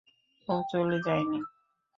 [0.47, 1.39] ও চলে যায়নি!